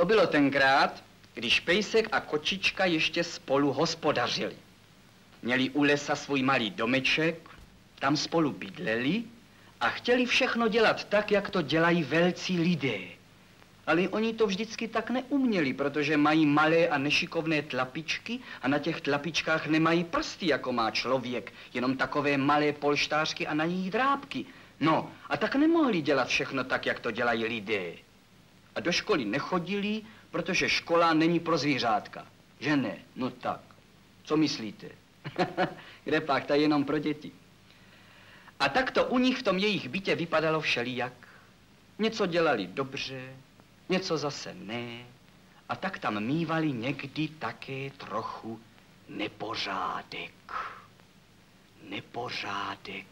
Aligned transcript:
To 0.00 0.06
bylo 0.06 0.26
tenkrát, 0.26 1.04
když 1.34 1.60
Pejsek 1.60 2.08
a 2.12 2.20
Kočička 2.20 2.84
ještě 2.84 3.24
spolu 3.24 3.72
hospodařili. 3.72 4.56
Měli 5.42 5.70
u 5.70 5.82
lesa 5.82 6.16
svůj 6.16 6.42
malý 6.42 6.70
domeček, 6.70 7.48
tam 7.98 8.16
spolu 8.16 8.52
bydleli 8.52 9.22
a 9.80 9.88
chtěli 9.88 10.26
všechno 10.26 10.68
dělat 10.68 11.04
tak, 11.04 11.30
jak 11.30 11.50
to 11.50 11.62
dělají 11.62 12.02
velcí 12.02 12.60
lidé. 12.60 12.98
Ale 13.86 14.08
oni 14.08 14.34
to 14.34 14.46
vždycky 14.46 14.88
tak 14.88 15.10
neuměli, 15.10 15.72
protože 15.72 16.16
mají 16.16 16.46
malé 16.46 16.88
a 16.88 16.98
nešikovné 16.98 17.62
tlapičky 17.62 18.38
a 18.62 18.68
na 18.68 18.78
těch 18.78 19.00
tlapičkách 19.00 19.66
nemají 19.66 20.04
prsty, 20.04 20.46
jako 20.46 20.72
má 20.72 20.90
člověk, 20.90 21.52
jenom 21.74 21.96
takové 21.96 22.36
malé 22.36 22.72
polštářky 22.72 23.46
a 23.46 23.54
na 23.54 23.64
nich 23.64 23.90
drábky. 23.90 24.44
No, 24.80 25.10
a 25.28 25.36
tak 25.36 25.54
nemohli 25.54 26.02
dělat 26.02 26.28
všechno 26.28 26.64
tak, 26.64 26.86
jak 26.86 27.00
to 27.00 27.10
dělají 27.10 27.44
lidé. 27.44 28.09
Do 28.80 28.92
školy 28.92 29.24
nechodili, 29.24 30.02
protože 30.30 30.68
škola 30.68 31.14
není 31.14 31.40
pro 31.40 31.58
zvířátka. 31.58 32.26
Že 32.60 32.76
ne? 32.76 32.96
No 33.16 33.30
tak. 33.30 33.60
Co 34.22 34.36
myslíte? 34.36 34.86
Kde 36.04 36.20
pak, 36.20 36.50
je 36.50 36.56
jenom 36.56 36.84
pro 36.84 36.98
děti. 36.98 37.32
A 38.60 38.68
tak 38.68 38.90
to 38.90 39.04
u 39.04 39.18
nich 39.18 39.38
v 39.38 39.42
tom 39.42 39.58
jejich 39.58 39.88
bytě 39.88 40.14
vypadalo 40.14 40.60
všelijak. 40.60 41.12
Něco 41.98 42.26
dělali 42.26 42.66
dobře, 42.66 43.34
něco 43.88 44.18
zase 44.18 44.54
ne. 44.54 45.04
A 45.68 45.76
tak 45.76 45.98
tam 45.98 46.20
mývali 46.20 46.72
někdy 46.72 47.28
také 47.28 47.90
trochu 47.90 48.60
nepořádek. 49.08 50.52
Nepořádek. 51.88 53.06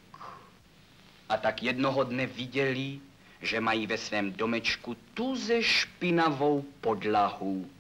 A 1.29 1.37
tak 1.37 1.63
jednoho 1.63 2.05
dne 2.05 2.27
viděli, 2.27 3.01
že 3.43 3.61
mají 3.61 3.87
ve 3.87 3.99
svém 3.99 4.33
domečku 4.33 4.97
tuze 5.15 5.63
špinavou 5.63 6.65
podlahu. 6.81 7.71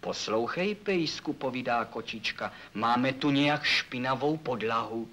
Poslouchej, 0.00 0.74
pejsku, 0.74 1.32
povídá 1.32 1.84
kočička, 1.84 2.52
máme 2.74 3.12
tu 3.12 3.30
nějak 3.30 3.64
špinavou 3.64 4.36
podlahu. 4.36 5.08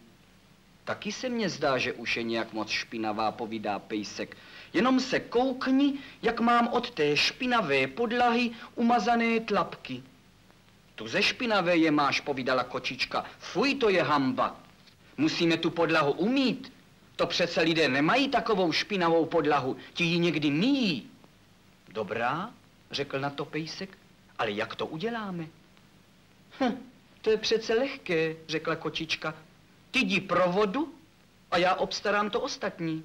Taky 0.84 1.12
se 1.12 1.30
mně 1.30 1.50
zdá, 1.50 1.78
že 1.78 1.94
už 1.94 2.18
je 2.18 2.24
nějak 2.24 2.54
moc 2.54 2.70
špinavá, 2.70 3.32
povídá 3.32 3.80
pejsek. 3.80 4.38
Jenom 4.74 5.00
se 5.00 5.20
koukni, 5.20 5.94
jak 6.22 6.40
mám 6.40 6.68
od 6.68 6.92
té 6.92 7.18
špinavé 7.18 7.88
podlahy 7.88 8.52
umazané 8.76 9.40
tlapky. 9.40 10.04
Tu 10.96 11.08
ze 11.08 11.24
špinavé 11.24 11.78
je 11.78 11.92
máš, 11.92 12.20
povídala 12.20 12.64
kočička. 12.64 13.26
Fuj, 13.40 13.76
to 13.76 13.90
je 13.90 14.04
hamba. 14.04 14.56
Musíme 15.18 15.58
tu 15.58 15.70
podlahu 15.70 16.12
umít. 16.12 16.74
To 17.24 17.28
přece 17.28 17.62
lidé 17.62 17.88
nemají 17.88 18.28
takovou 18.28 18.72
špinavou 18.72 19.26
podlahu, 19.26 19.78
ti 19.94 20.04
ji 20.04 20.20
někdy 20.20 20.52
míjí. 20.52 21.12
Dobrá, 21.88 22.50
řekl 22.92 23.20
na 23.20 23.30
to 23.30 23.46
pejsek, 23.46 23.98
ale 24.40 24.52
jak 24.52 24.76
to 24.76 24.86
uděláme? 24.86 25.48
Hm, 26.60 26.78
to 27.22 27.30
je 27.30 27.38
přece 27.38 27.74
lehké, 27.74 28.36
řekla 28.48 28.76
kočička. 28.76 29.36
Ty 29.92 30.00
jdi 30.00 30.22
pro 30.22 30.52
vodu 30.52 30.94
a 31.52 31.58
já 31.58 31.76
obstarám 31.76 32.30
to 32.30 32.42
ostatní. 32.42 33.04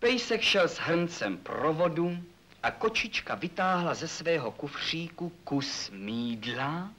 Pejsek 0.00 0.40
šel 0.40 0.68
s 0.68 0.78
hrncem 0.78 1.36
pro 1.36 1.74
vodu 1.74 2.18
a 2.62 2.70
kočička 2.70 3.34
vytáhla 3.34 3.94
ze 3.94 4.08
svého 4.08 4.50
kufříku 4.50 5.32
kus 5.44 5.90
mídla 5.90 6.90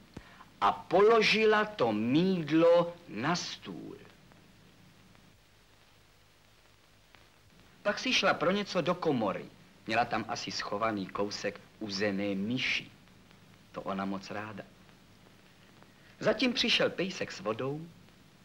a 0.60 0.72
položila 0.72 1.64
to 1.64 1.92
mídlo 1.92 2.94
na 3.08 3.36
stůl. 3.36 4.07
Pak 7.88 7.98
si 7.98 8.12
šla 8.12 8.34
pro 8.34 8.50
něco 8.50 8.80
do 8.80 8.94
komory. 8.94 9.44
Měla 9.86 10.04
tam 10.04 10.24
asi 10.28 10.50
schovaný 10.50 11.06
kousek 11.06 11.60
uzené 11.78 12.34
myši. 12.34 12.90
To 13.72 13.82
ona 13.82 14.04
moc 14.04 14.30
ráda. 14.30 14.64
Zatím 16.20 16.52
přišel 16.52 16.90
pejsek 16.90 17.32
s 17.32 17.40
vodou 17.40 17.86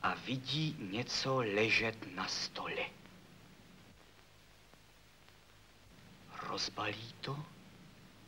a 0.04 0.16
vidí 0.16 0.78
něco 0.92 1.38
ležet 1.38 2.16
na 2.16 2.28
stole. 2.28 2.86
Rozbalí 6.50 7.14
to 7.22 7.46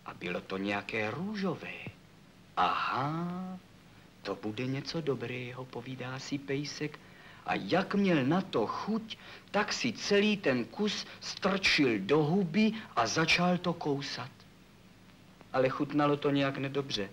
a 0.05 0.13
bylo 0.13 0.41
to 0.41 0.57
nějaké 0.57 1.11
růžové. 1.11 1.75
Aha, 2.57 3.59
to 4.21 4.35
bude 4.35 4.67
něco 4.67 5.01
dobrého, 5.01 5.65
povídá 5.65 6.19
si 6.19 6.37
pejsek 6.37 6.99
a 7.45 7.55
jak 7.55 7.95
měl 7.95 8.25
na 8.25 8.41
to 8.41 8.67
chuť, 8.67 9.17
tak 9.51 9.73
si 9.73 9.93
celý 9.93 10.37
ten 10.37 10.65
kus 10.65 11.05
strčil 11.19 11.99
do 11.99 12.23
huby 12.23 12.73
a 12.95 13.07
začal 13.07 13.57
to 13.57 13.73
kousat. 13.73 14.31
Ale 15.53 15.69
chutnalo 15.69 16.17
to 16.17 16.29
nějak 16.29 16.57
nedobře. 16.57 17.09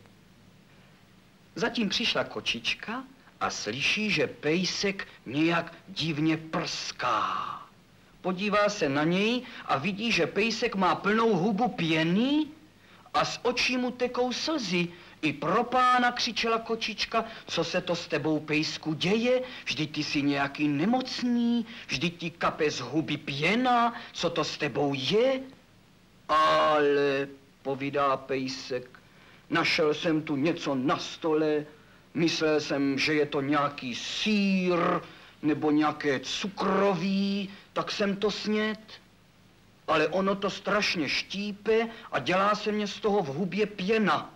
Zatím 1.55 1.89
přišla 1.89 2.25
kočička 2.25 3.05
a 3.41 3.51
slyší, 3.51 4.11
že 4.11 4.27
pejsek 4.27 5.09
nějak 5.27 5.75
divně 5.89 6.37
prská. 6.37 7.63
Podívá 8.21 8.69
se 8.69 8.89
na 8.89 9.05
něj 9.05 9.43
a 9.67 9.79
vidí, 9.79 10.13
že 10.13 10.27
pejsek 10.27 10.75
má 10.75 10.95
plnou 10.95 11.37
hubu 11.37 11.69
pěny 11.69 12.47
a 13.15 13.25
z 13.25 13.41
očí 13.43 13.77
mu 13.77 13.91
tekou 13.91 14.33
slzy. 14.33 14.89
I 15.23 15.33
pro 15.33 15.65
pána 15.65 16.13
křičela 16.13 16.59
kočička, 16.59 17.25
co 17.47 17.65
se 17.65 17.81
to 17.81 17.97
s 17.97 18.07
tebou, 18.09 18.41
pejsku, 18.41 18.95
děje? 18.95 19.43
Vždyť 19.65 19.95
ty 19.95 20.05
jsi 20.05 20.23
nějaký 20.23 20.69
nemocný, 20.69 21.67
vždyť 21.87 22.19
ti 22.19 22.31
kape 22.31 22.71
z 22.71 22.81
huby 22.81 23.17
pěna, 23.17 23.95
co 24.13 24.31
to 24.31 24.45
s 24.45 24.59
tebou 24.59 24.95
je? 24.95 25.41
Ale, 26.29 27.29
povídá 27.63 28.17
pejsek, 28.17 29.01
našel 29.51 29.95
jsem 29.95 30.23
tu 30.23 30.37
něco 30.37 30.75
na 30.75 30.99
stole, 30.99 31.67
myslel 32.15 32.61
jsem, 32.61 32.99
že 32.99 33.15
je 33.15 33.27
to 33.27 33.41
nějaký 33.41 33.95
sír 33.95 34.79
nebo 35.43 35.71
nějaké 35.71 36.21
cukroví, 36.21 37.51
tak 37.73 37.91
jsem 37.91 38.17
to 38.17 38.31
snět. 38.31 38.81
Ale 39.89 40.09
ono 40.09 40.35
to 40.35 40.51
strašně 40.51 41.09
štípe 41.09 41.89
a 42.13 42.19
dělá 42.19 42.55
se 42.55 42.73
mě 42.73 42.87
z 42.87 43.01
toho 43.01 43.23
v 43.23 43.27
hubě 43.27 43.67
pěna. 43.67 44.32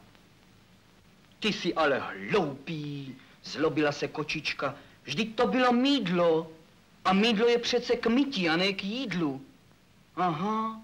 Ty 1.47 1.53
jsi 1.53 1.75
ale 1.75 1.99
hloupý, 2.31 3.17
zlobila 3.45 3.93
se 3.93 4.09
kočička. 4.09 4.75
Vždyť 5.03 5.37
to 5.37 5.47
bylo 5.47 5.73
mídlo. 5.73 6.51
A 7.05 7.13
mídlo 7.13 7.49
je 7.49 7.59
přece 7.59 7.97
k 7.97 8.07
mytí 8.07 8.49
a 8.49 8.57
ne 8.57 8.73
k 8.73 8.85
jídlu. 8.85 9.47
Aha, 10.17 10.81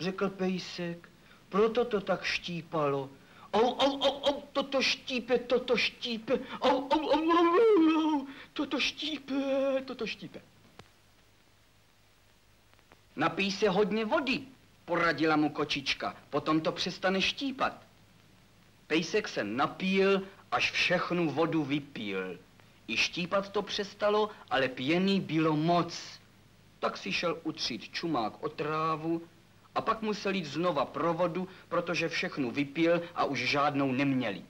řekl 0.00 0.28
pejsek, 0.28 1.08
proto 1.48 1.84
to 1.84 2.00
tak 2.00 2.24
štípalo. 2.24 3.10
Au, 3.52 3.80
au, 3.80 4.02
au, 4.02 4.22
au, 4.24 4.42
toto 4.52 4.82
štípe, 4.82 5.38
toto 5.38 5.76
štípe, 5.76 6.40
au, 6.60 6.88
au, 6.92 7.00
au, 7.00 7.30
au, 7.30 7.48
au, 7.48 8.14
au, 8.14 8.26
toto 8.52 8.80
štípe, 8.80 9.34
toto 9.84 10.06
štípe. 10.06 10.40
Napij 13.16 13.50
se 13.50 13.68
hodně 13.68 14.04
vody, 14.04 14.40
poradila 14.84 15.36
mu 15.36 15.48
kočička, 15.48 16.16
potom 16.30 16.60
to 16.60 16.72
přestane 16.72 17.22
štípat. 17.22 17.91
Pejsek 18.92 19.28
se 19.28 19.44
napíl, 19.44 20.22
až 20.50 20.70
všechnu 20.70 21.30
vodu 21.30 21.64
vypíl. 21.64 22.38
I 22.88 22.96
štípat 22.96 23.48
to 23.48 23.62
přestalo, 23.62 24.30
ale 24.50 24.68
pěný 24.68 25.20
bylo 25.20 25.56
moc. 25.56 26.20
Tak 26.80 26.96
si 26.96 27.12
šel 27.12 27.40
utřít 27.42 27.88
čumák 27.88 28.42
o 28.42 28.48
trávu 28.48 29.22
a 29.74 29.80
pak 29.80 30.02
musel 30.02 30.34
jít 30.34 30.44
znova 30.44 30.84
pro 30.84 31.14
vodu, 31.14 31.48
protože 31.68 32.08
všechnu 32.08 32.50
vypil 32.50 33.02
a 33.14 33.24
už 33.24 33.38
žádnou 33.38 33.92
neměli. 33.92 34.42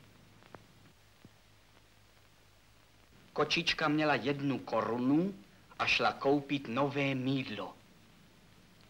Kočička 3.33 3.89
měla 3.89 4.15
jednu 4.15 4.59
korunu 4.59 5.35
a 5.79 5.87
šla 5.87 6.13
koupit 6.13 6.69
nové 6.69 7.15
mídlo. 7.15 7.75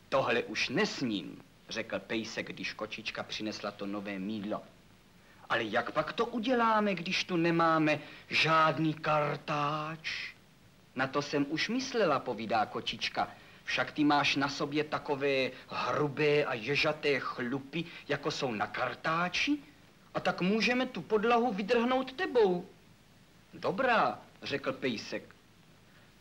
Tohle 0.08 0.42
už 0.42 0.68
nesním, 0.68 1.42
řekl 1.68 1.98
pejsek, 1.98 2.46
když 2.52 2.72
kočička 2.72 3.22
přinesla 3.22 3.70
to 3.70 3.86
nové 3.86 4.18
mídlo. 4.18 4.62
Ale 5.52 5.64
jak 5.64 5.90
pak 5.90 6.12
to 6.12 6.26
uděláme, 6.26 6.94
když 6.94 7.24
tu 7.24 7.36
nemáme 7.36 7.98
žádný 8.28 8.94
kartáč? 8.94 10.32
Na 10.96 11.06
to 11.06 11.22
jsem 11.22 11.46
už 11.48 11.68
myslela, 11.68 12.18
povídá 12.18 12.66
kočička. 12.66 13.28
Však 13.64 13.92
ty 13.92 14.04
máš 14.04 14.36
na 14.36 14.48
sobě 14.48 14.84
takové 14.84 15.50
hrubé 15.68 16.44
a 16.44 16.54
ježaté 16.54 17.20
chlupy, 17.20 17.84
jako 18.08 18.30
jsou 18.30 18.52
na 18.52 18.66
kartáči? 18.66 19.58
A 20.14 20.20
tak 20.20 20.40
můžeme 20.40 20.86
tu 20.86 21.02
podlahu 21.02 21.52
vydrhnout 21.52 22.12
tebou. 22.12 22.66
Dobrá, 23.54 24.18
řekl 24.42 24.72
pejsek. 24.72 25.34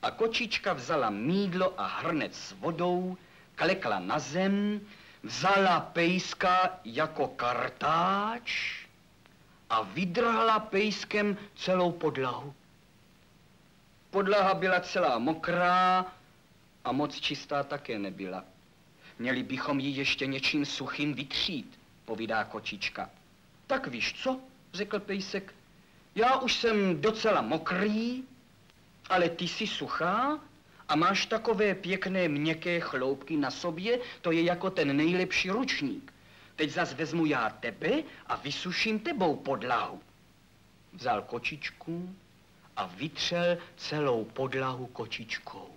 A 0.02 0.12
kočička 0.12 0.74
vzala 0.74 1.10
mídlo 1.10 1.80
a 1.82 1.88
hrnec 1.88 2.36
s 2.36 2.52
vodou, 2.52 3.18
klekla 3.56 4.00
na 4.00 4.20
zem, 4.20 4.82
vzala 5.24 5.80
pejska 5.80 6.80
jako 6.84 7.28
kartáč 7.28 8.81
a 9.72 9.82
vydrhla 9.82 10.60
pejskem 10.60 11.38
celou 11.56 11.92
podlahu. 11.92 12.54
Podlaha 14.10 14.54
byla 14.54 14.80
celá 14.80 15.18
mokrá 15.18 16.06
a 16.86 16.92
moc 16.92 17.20
čistá 17.20 17.64
také 17.64 18.00
nebyla. 18.00 18.44
Měli 19.20 19.44
bychom 19.44 19.80
ji 19.80 19.90
ještě 19.90 20.26
něčím 20.28 20.66
suchým 20.66 21.14
vytřít, 21.14 21.80
povídá 22.06 22.44
kočička. 22.44 23.10
Tak 23.68 23.88
víš 23.88 24.16
co, 24.24 24.40
řekl 24.74 25.00
pejsek, 25.00 25.54
já 26.16 26.38
už 26.40 26.54
jsem 26.54 27.02
docela 27.02 27.42
mokrý, 27.42 28.24
ale 29.10 29.30
ty 29.30 29.48
jsi 29.48 29.68
suchá 29.68 30.40
a 30.88 30.96
máš 30.96 31.26
takové 31.26 31.76
pěkné 31.76 32.28
měkké 32.28 32.80
chloupky 32.80 33.38
na 33.38 33.52
sobě, 33.52 34.00
to 34.22 34.32
je 34.32 34.42
jako 34.42 34.70
ten 34.70 34.98
nejlepší 34.98 35.50
ručník. 35.50 36.14
Teď 36.62 36.72
zas 36.72 36.94
vezmu 36.94 37.26
já 37.26 37.50
tebe 37.50 38.04
a 38.28 38.36
vysuším 38.36 39.00
tebou 39.00 39.36
podlahu. 39.36 40.02
Vzal 40.94 41.22
kočičku 41.22 42.16
a 42.76 42.86
vytřel 42.86 43.58
celou 43.78 44.26
podlahu 44.26 44.88
kočičkou. 44.88 45.70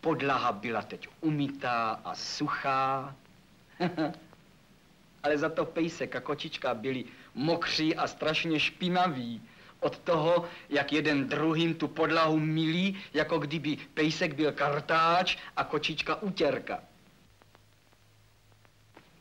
Podlaha 0.00 0.52
byla 0.52 0.82
teď 0.82 1.08
umytá 1.20 2.00
a 2.04 2.14
suchá, 2.14 3.14
ale 5.22 5.38
za 5.38 5.48
to 5.48 5.64
pejsek 5.64 6.16
a 6.16 6.20
kočička 6.20 6.74
byli 6.74 7.04
mokří 7.34 7.96
a 7.96 8.06
strašně 8.06 8.60
špinaví 8.60 9.42
od 9.80 9.98
toho, 9.98 10.48
jak 10.68 10.92
jeden 10.92 11.28
druhým 11.28 11.74
tu 11.74 11.88
podlahu 11.88 12.38
milí, 12.38 12.98
jako 13.14 13.38
kdyby 13.38 13.76
pejsek 13.94 14.34
byl 14.34 14.52
kartáč 14.52 15.36
a 15.56 15.64
kočička 15.64 16.22
utěrka. 16.22 16.82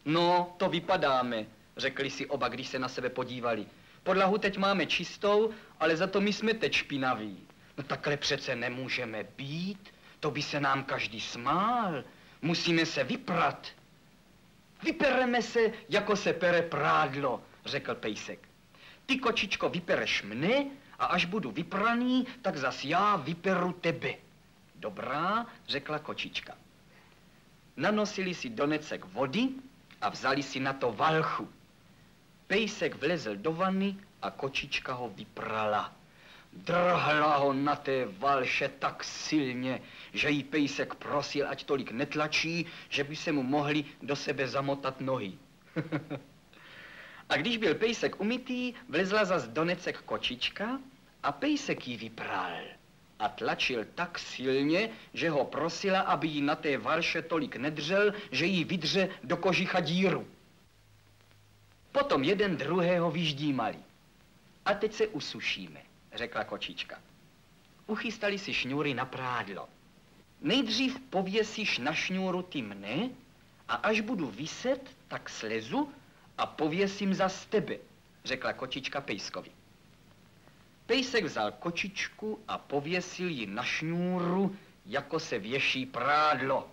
No, 0.07 0.56
to 0.57 0.69
vypadáme, 0.69 1.45
řekli 1.77 2.09
si 2.09 2.25
oba, 2.25 2.48
když 2.48 2.68
se 2.68 2.80
na 2.80 2.88
sebe 2.88 3.09
podívali. 3.09 3.65
Podlahu 4.04 4.38
teď 4.38 4.57
máme 4.57 4.86
čistou, 4.86 5.51
ale 5.80 5.98
za 5.98 6.07
to 6.07 6.21
my 6.21 6.33
jsme 6.33 6.54
teď 6.54 6.74
špinaví. 6.74 7.38
No 7.77 7.83
takhle 7.83 8.18
přece 8.18 8.56
nemůžeme 8.56 9.24
být, 9.24 9.94
to 10.19 10.31
by 10.31 10.42
se 10.42 10.59
nám 10.59 10.83
každý 10.83 11.21
smál. 11.21 12.04
Musíme 12.42 12.86
se 12.86 13.04
vyprat. 13.04 13.68
Vypereme 14.83 15.42
se, 15.42 15.59
jako 15.89 16.15
se 16.15 16.33
pere 16.33 16.62
prádlo, 16.62 17.44
řekl 17.65 17.95
pejsek. 17.95 18.39
Ty, 19.06 19.19
kočičko, 19.19 19.69
vypereš 19.69 20.24
mne 20.24 20.65
a 21.00 21.06
až 21.06 21.25
budu 21.25 21.51
vypraný, 21.51 22.27
tak 22.42 22.57
zas 22.57 22.86
já 22.86 23.15
vyperu 23.15 23.71
tebe. 23.74 24.13
Dobrá, 24.75 25.45
řekla 25.68 26.00
kočička. 26.00 26.56
Nanosili 27.77 28.33
si 28.33 28.50
donecek 28.50 29.06
vody 29.06 29.50
a 30.02 30.10
vzali 30.10 30.44
si 30.44 30.60
na 30.60 30.74
to 30.74 30.92
valchu. 30.92 31.50
Pejsek 32.48 32.96
vlezl 32.96 33.36
do 33.36 33.52
vany 33.52 33.96
a 34.22 34.32
kočička 34.32 34.94
ho 34.94 35.10
vyprala. 35.10 35.94
Drhla 36.54 37.38
ho 37.38 37.54
na 37.54 37.76
té 37.76 38.06
valše 38.06 38.70
tak 38.80 39.04
silně, 39.04 39.82
že 40.14 40.30
jí 40.30 40.44
pejsek 40.44 40.96
prosil, 40.96 41.50
ať 41.50 41.64
tolik 41.64 41.92
netlačí, 41.92 42.66
že 42.90 43.04
by 43.04 43.16
se 43.16 43.32
mu 43.32 43.44
mohli 43.44 43.86
do 44.02 44.16
sebe 44.16 44.48
zamotat 44.48 45.02
nohy. 45.02 45.34
a 47.30 47.38
když 47.38 47.58
byl 47.58 47.76
pejsek 47.76 48.22
umytý, 48.22 48.74
vlezla 48.90 49.26
zas 49.26 49.48
donecek 49.48 50.02
kočička 50.02 50.80
a 51.24 51.32
pejsek 51.32 51.88
jí 51.88 51.98
vypral. 51.98 52.54
A 53.19 53.30
tlačil 53.30 53.86
tak 53.96 54.19
silně, 54.19 54.90
že 55.14 55.30
ho 55.30 55.46
prosila, 55.46 56.00
aby 56.00 56.28
jí 56.28 56.42
na 56.42 56.56
té 56.56 56.78
valše 56.78 57.22
tolik 57.22 57.56
nedřel, 57.56 58.14
že 58.31 58.46
jí 58.46 58.64
vydře 58.64 59.10
do 59.24 59.38
kožicha 59.38 59.80
díru. 59.80 60.28
Potom 61.92 62.24
jeden 62.24 62.58
druhého 62.58 63.12
vyždímali. 63.12 63.78
A 64.66 64.74
teď 64.74 64.94
se 64.94 65.08
usušíme, 65.08 65.81
řekla 66.14 66.44
kočička. 66.44 67.00
Uchystali 67.88 68.40
si 68.40 68.54
šňůry 68.54 68.94
na 68.94 69.06
prádlo. 69.06 69.70
Nejdřív 70.42 71.00
pověsíš 71.00 71.78
na 71.78 71.94
šňůru 71.94 72.42
ty 72.42 72.62
mne 72.62 73.10
a 73.68 73.75
až 73.75 74.02
budu 74.02 74.28
vyset, 74.28 74.96
tak 75.08 75.30
slezu 75.30 75.94
a 76.38 76.46
pověsím 76.46 77.13
za 77.13 77.30
tebe, 77.50 77.78
řekla 78.25 78.54
kočička 78.54 79.02
pejskovi. 79.02 79.56
Pejsek 80.88 81.24
vzal 81.25 81.51
kočičku 81.51 82.39
a 82.48 82.57
pověsil 82.57 83.30
ji 83.30 83.45
na 83.45 83.63
šňůru, 83.63 84.56
jako 84.86 85.19
se 85.19 85.39
věší 85.39 85.86
prádlo. 85.86 86.72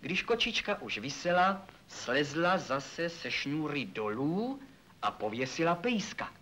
Když 0.00 0.22
kočička 0.22 0.82
už 0.82 0.98
vysela, 0.98 1.66
slezla 1.88 2.58
zase 2.58 3.08
se 3.08 3.30
šňůry 3.30 3.84
dolů 3.84 4.60
a 5.02 5.10
pověsila 5.10 5.74
pejska. 5.74 6.32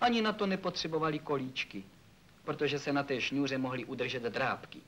Ani 0.00 0.22
na 0.22 0.32
to 0.32 0.46
nepotřebovali 0.46 1.18
kolíčky, 1.18 1.84
protože 2.44 2.78
se 2.78 2.92
na 2.92 3.02
té 3.02 3.20
šňůře 3.20 3.58
mohly 3.58 3.84
udržet 3.84 4.22
drápky. 4.22 4.80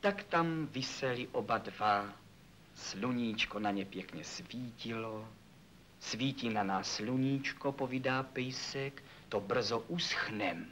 Tak 0.00 0.22
tam 0.22 0.66
vyseli 0.66 1.28
oba 1.32 1.58
dva, 1.58 2.12
sluníčko 2.74 3.58
na 3.58 3.70
ně 3.70 3.84
pěkně 3.84 4.24
svítilo, 4.24 5.28
svítí 6.02 6.48
na 6.48 6.62
nás 6.62 6.94
sluníčko, 6.94 7.72
povídá 7.72 8.22
pejsek, 8.22 9.02
to 9.28 9.40
brzo 9.40 9.78
uschnem. 9.78 10.66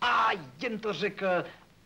A 0.00 0.28
jen 0.62 0.78
to 0.78 0.92
řekl, 0.92 1.26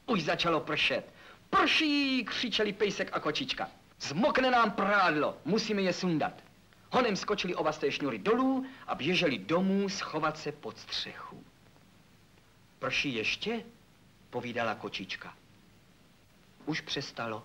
už 0.07 0.23
začalo 0.23 0.61
pršet. 0.61 1.13
Prší, 1.51 2.25
křičeli 2.25 2.73
pejsek 2.73 3.11
a 3.13 3.21
kočička. 3.21 3.71
Zmokne 4.01 4.51
nám 4.51 4.71
prádlo, 4.71 5.39
musíme 5.45 5.83
je 5.83 5.93
sundat. 5.93 6.43
Honem 6.91 7.17
skočili 7.17 7.55
oba 7.55 7.73
z 7.73 7.79
té 7.79 7.93
šňury 7.93 8.19
dolů 8.19 8.67
a 8.87 8.95
běželi 8.95 9.39
domů 9.39 9.89
schovat 9.89 10.39
se 10.39 10.53
pod 10.53 10.79
střechu. 10.79 11.45
Prší 12.79 13.15
ještě? 13.15 13.65
Povídala 14.31 14.75
kočička. 14.75 15.35
Už 16.67 16.81
přestalo, 16.81 17.43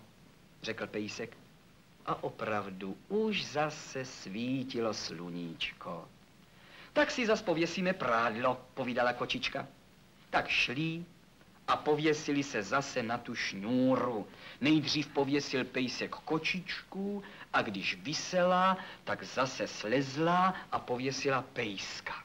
řekl 0.62 0.86
pejsek. 0.86 1.41
A 2.06 2.22
opravdu 2.22 2.96
už 3.08 3.44
zase 3.46 4.04
svítilo 4.04 4.94
sluníčko. 4.94 6.08
Tak 6.92 7.10
si 7.10 7.26
zas 7.26 7.42
pověsíme 7.42 7.92
prádlo, 7.92 8.60
povídala 8.74 9.12
kočička. 9.12 9.66
Tak 10.30 10.48
šli 10.48 11.04
a 11.68 11.76
pověsili 11.76 12.42
se 12.42 12.62
zase 12.62 13.02
na 13.02 13.18
tu 13.18 13.34
šňůru. 13.34 14.28
Nejdřív 14.60 15.06
pověsil 15.08 15.64
pejsek 15.64 16.10
kočičku 16.10 17.22
a 17.52 17.62
když 17.62 17.94
vysela, 18.02 18.76
tak 19.04 19.22
zase 19.22 19.66
slezla 19.66 20.54
a 20.72 20.78
pověsila 20.78 21.42
pejska. 21.42 22.24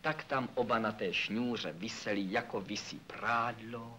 Tak 0.00 0.24
tam 0.24 0.48
oba 0.54 0.78
na 0.78 0.92
té 0.92 1.14
šňůře 1.14 1.72
vyseli, 1.72 2.24
jako 2.28 2.60
visí 2.60 3.00
prádlo, 3.06 3.98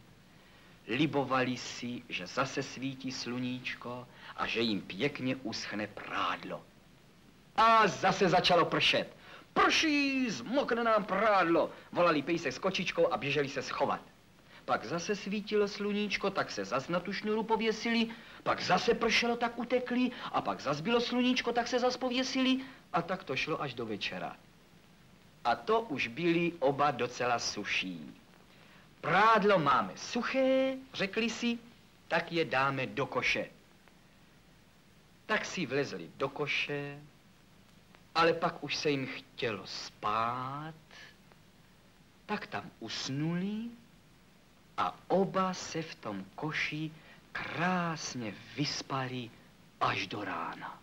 libovali 0.87 1.57
si, 1.57 2.03
že 2.09 2.27
zase 2.27 2.63
svítí 2.63 3.11
sluníčko 3.11 4.07
a 4.35 4.47
že 4.47 4.59
jim 4.61 4.81
pěkně 4.81 5.35
uschne 5.35 5.87
prádlo. 5.87 6.63
A 7.55 7.87
zase 7.87 8.29
začalo 8.29 8.65
pršet. 8.65 9.17
Prší, 9.53 10.29
zmokne 10.29 10.83
nám 10.83 11.03
prádlo, 11.03 11.69
volali 11.91 12.21
pejsek 12.21 12.53
s 12.53 12.59
kočičkou 12.59 13.13
a 13.13 13.17
běželi 13.17 13.49
se 13.49 13.61
schovat. 13.61 14.01
Pak 14.65 14.85
zase 14.85 15.15
svítilo 15.15 15.67
sluníčko, 15.67 16.29
tak 16.29 16.51
se 16.51 16.65
zas 16.65 16.89
na 16.89 16.99
tu 16.99 17.13
šňuru 17.13 17.43
pověsili, 17.43 18.09
pak 18.43 18.61
zase 18.61 18.93
pršelo, 18.93 19.35
tak 19.35 19.59
utekli 19.59 20.11
a 20.31 20.41
pak 20.41 20.61
zas 20.61 20.81
bylo 20.81 21.01
sluníčko, 21.01 21.51
tak 21.51 21.67
se 21.67 21.79
zas 21.79 21.97
pověsili 21.97 22.59
a 22.93 23.01
tak 23.01 23.23
to 23.23 23.35
šlo 23.35 23.61
až 23.61 23.73
do 23.73 23.85
večera. 23.85 24.37
A 25.45 25.55
to 25.55 25.81
už 25.81 26.07
byli 26.07 26.53
oba 26.59 26.91
docela 26.91 27.39
suší. 27.39 28.22
Prádlo 29.03 29.59
máme 29.59 29.91
suché, 29.97 30.77
řekli 30.93 31.29
si, 31.29 31.59
tak 32.07 32.31
je 32.31 32.45
dáme 32.45 32.87
do 32.87 33.05
koše. 33.05 33.51
Tak 35.25 35.45
si 35.45 35.65
vlezli 35.65 36.11
do 36.17 36.29
koše, 36.29 36.99
ale 38.15 38.33
pak 38.33 38.63
už 38.63 38.75
se 38.75 38.89
jim 38.89 39.07
chtělo 39.07 39.67
spát, 39.67 40.73
tak 42.25 42.47
tam 42.47 42.71
usnuli 42.79 43.75
a 44.77 44.95
oba 45.07 45.53
se 45.53 45.81
v 45.81 45.95
tom 45.95 46.25
koši 46.35 46.91
krásně 47.31 48.33
vyspali 48.55 49.31
až 49.81 50.07
do 50.07 50.23
rána. 50.23 50.82